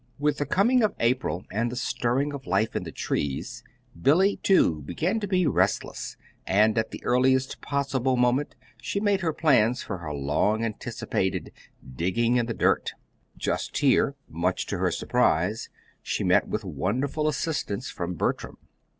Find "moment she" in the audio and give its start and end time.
8.17-8.99